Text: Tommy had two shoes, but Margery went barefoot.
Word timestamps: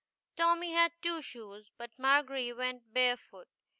Tommy 0.35 0.71
had 0.71 0.93
two 1.03 1.21
shoes, 1.21 1.69
but 1.77 1.91
Margery 1.99 2.51
went 2.53 2.91
barefoot. 2.91 3.47